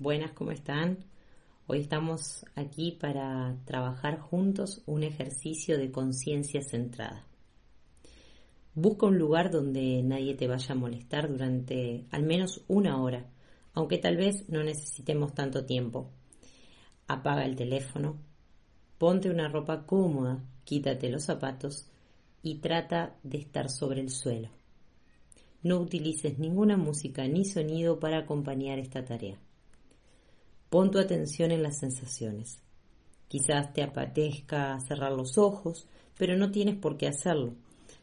[0.00, 1.04] Buenas, ¿cómo están?
[1.66, 7.26] Hoy estamos aquí para trabajar juntos un ejercicio de conciencia centrada.
[8.74, 13.26] Busca un lugar donde nadie te vaya a molestar durante al menos una hora,
[13.74, 16.08] aunque tal vez no necesitemos tanto tiempo.
[17.06, 18.16] Apaga el teléfono,
[18.96, 21.90] ponte una ropa cómoda, quítate los zapatos
[22.42, 24.48] y trata de estar sobre el suelo.
[25.62, 29.38] No utilices ninguna música ni sonido para acompañar esta tarea.
[30.70, 32.62] Pon tu atención en las sensaciones.
[33.26, 37.54] Quizás te apetezca cerrar los ojos, pero no tienes por qué hacerlo.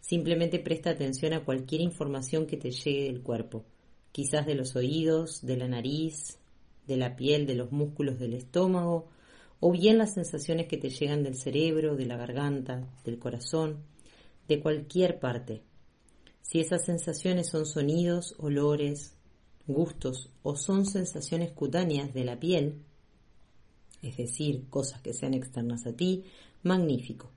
[0.00, 3.66] Simplemente presta atención a cualquier información que te llegue del cuerpo,
[4.12, 6.38] quizás de los oídos, de la nariz,
[6.86, 9.08] de la piel, de los músculos del estómago,
[9.60, 13.84] o bien las sensaciones que te llegan del cerebro, de la garganta, del corazón,
[14.48, 15.62] de cualquier parte.
[16.40, 19.16] Si esas sensaciones son sonidos, olores,
[19.66, 22.82] gustos o son sensaciones cutáneas de la piel,
[24.02, 26.24] es decir, cosas que sean externas a ti,
[26.62, 27.30] magnífico.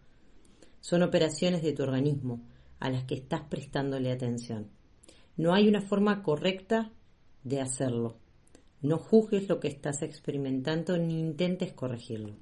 [0.81, 2.41] Son operaciones de tu organismo
[2.79, 4.67] a las que estás prestándole atención.
[5.37, 6.91] No hay una forma correcta
[7.43, 8.17] de hacerlo.
[8.81, 12.35] No juzgues lo que estás experimentando ni intentes corregirlo.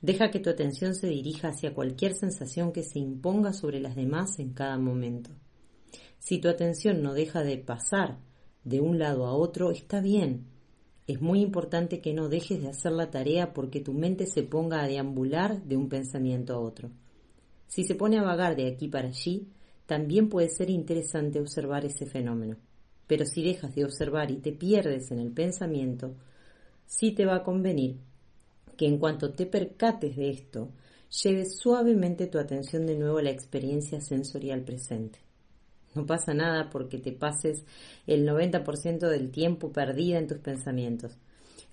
[0.00, 4.38] Deja que tu atención se dirija hacia cualquier sensación que se imponga sobre las demás
[4.38, 5.30] en cada momento.
[6.22, 8.20] Si tu atención no deja de pasar
[8.62, 10.46] de un lado a otro, está bien.
[11.08, 14.84] Es muy importante que no dejes de hacer la tarea porque tu mente se ponga
[14.84, 16.92] a deambular de un pensamiento a otro.
[17.66, 19.48] Si se pone a vagar de aquí para allí,
[19.86, 22.56] también puede ser interesante observar ese fenómeno.
[23.08, 26.14] Pero si dejas de observar y te pierdes en el pensamiento,
[26.86, 27.96] sí te va a convenir
[28.76, 30.70] que en cuanto te percates de esto,
[31.24, 35.31] lleves suavemente tu atención de nuevo a la experiencia sensorial presente.
[35.94, 37.64] No pasa nada porque te pases
[38.06, 41.18] el 90% del tiempo perdida en tus pensamientos.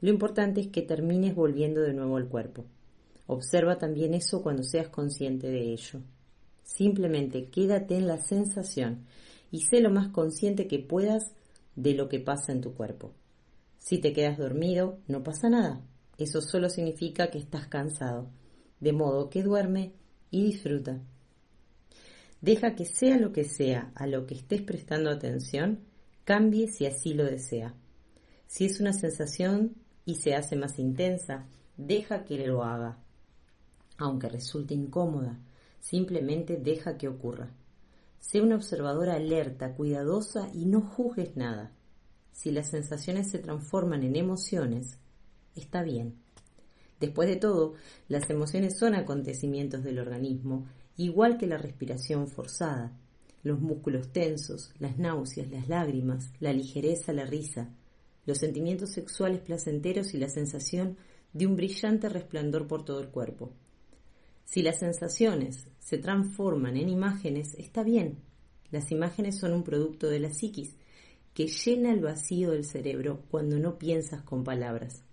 [0.02, 2.66] Lo importante es que termines volviendo de nuevo al cuerpo.
[3.28, 6.02] Observa también eso cuando seas consciente de ello.
[6.64, 9.06] Simplemente quédate en la sensación
[9.52, 11.32] y sé lo más consciente que puedas
[11.76, 13.14] de lo que pasa en tu cuerpo.
[13.78, 15.82] Si te quedas dormido, no pasa nada.
[16.18, 18.30] Eso solo significa que estás cansado.
[18.80, 19.94] De modo que duerme
[20.32, 21.02] y disfruta.
[22.42, 25.80] Deja que sea lo que sea a lo que estés prestando atención,
[26.24, 27.76] cambie si así lo desea.
[28.48, 32.98] Si es una sensación y se hace más intensa, deja que lo haga.
[33.98, 35.38] Aunque resulte incómoda,
[35.80, 37.52] simplemente deja que ocurra.
[38.20, 41.72] Sé una observadora alerta, cuidadosa y no juzgues nada.
[42.32, 44.98] Si las sensaciones se transforman en emociones,
[45.56, 46.16] está bien.
[47.00, 47.76] Después de todo,
[48.08, 50.68] las emociones son acontecimientos del organismo
[50.98, 52.92] igual que la respiración forzada,
[53.42, 57.74] los músculos tensos, las náuseas, las lágrimas, la ligereza, la risa,
[58.26, 60.98] los sentimientos sexuales placenteros y la sensación
[61.32, 63.54] de un brillante resplandor por todo el cuerpo.
[64.44, 68.18] Si las sensaciones se transforman en imágenes, está bien.
[68.72, 70.76] Las imágenes son un producto de la psiquis
[71.34, 75.04] que llena el vacío del cerebro cuando no piensas con palabras.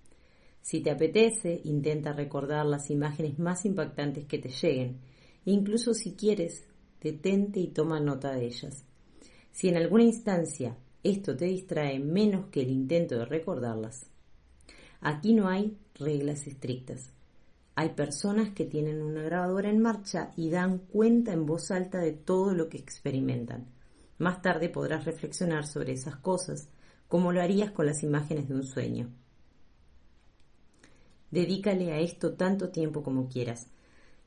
[0.66, 4.99] Si te apetece, intenta recordar las imágenes más impactantes que te lleguen
[5.44, 6.65] Incluso si quieres,
[7.00, 8.84] detente y toma nota de ellas.
[9.53, 14.06] Si en alguna instancia esto te distrae menos que el intento de recordarlas.
[15.00, 17.12] Aquí no hay reglas estrictas.
[17.77, 22.10] Hay personas que tienen una grabadora en marcha y dan cuenta en voz alta de
[22.10, 23.69] todo lo que experimentan.
[24.19, 26.71] Más tarde podrás reflexionar sobre esas cosas,
[27.07, 29.12] como lo harías con las imágenes de un sueño.
[31.36, 33.66] Dedícale a esto tanto tiempo como quieras.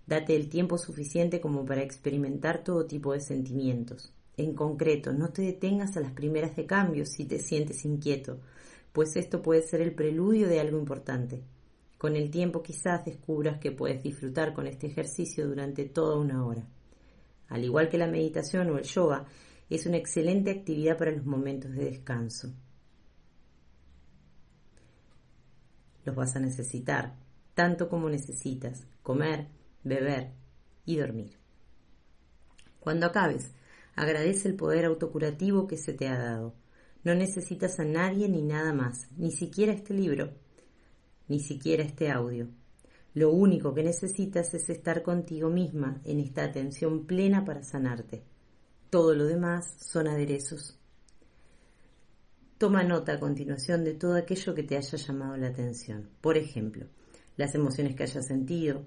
[0.05, 4.13] Date el tiempo suficiente como para experimentar todo tipo de sentimientos.
[4.37, 8.39] En concreto, no te detengas a las primeras de cambio si te sientes inquieto,
[8.93, 11.41] pues esto puede ser el preludio de algo importante.
[11.97, 16.67] Con el tiempo quizás descubras que puedes disfrutar con este ejercicio durante toda una hora.
[17.47, 19.25] Al igual que la meditación o el yoga,
[19.67, 22.53] es una excelente actividad para los momentos de descanso.
[26.09, 27.15] Los vas a necesitar,
[27.53, 29.47] tanto como necesitas comer,
[29.83, 30.33] beber
[30.85, 31.37] y dormir.
[32.79, 33.51] Cuando acabes,
[33.99, 36.55] Agradece el poder autocurativo que se te ha dado.
[37.03, 40.31] No necesitas a nadie ni nada más, ni siquiera este libro,
[41.27, 42.47] ni siquiera este audio.
[43.13, 48.23] Lo único que necesitas es estar contigo misma en esta atención plena para sanarte.
[48.89, 50.79] Todo lo demás son aderezos.
[52.59, 56.09] Toma nota a continuación de todo aquello que te haya llamado la atención.
[56.19, 56.87] Por ejemplo,
[57.37, 58.83] las emociones que hayas sentido,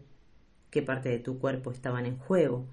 [0.68, 2.68] qué parte de tu cuerpo estaban en juego,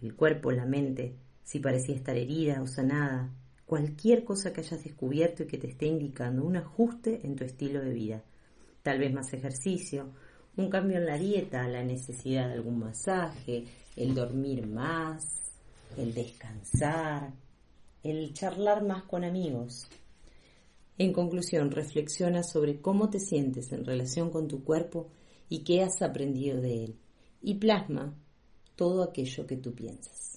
[0.00, 3.34] el cuerpo, la mente, si parecía estar herida o sanada,
[3.64, 7.80] cualquier cosa que hayas descubierto y que te esté indicando un ajuste en tu estilo
[7.80, 8.22] de vida.
[8.84, 10.12] Tal vez más ejercicio,
[10.56, 13.64] un cambio en la dieta, la necesidad de algún masaje,
[13.96, 15.50] el dormir más,
[15.96, 17.32] el descansar,
[18.04, 19.88] el charlar más con amigos,
[20.98, 25.08] en conclusión, reflexiona sobre cómo te sientes en relación con tu cuerpo
[25.48, 26.96] y qué has aprendido de él.
[27.42, 28.14] Y plasma
[28.76, 30.35] todo aquello que tú piensas.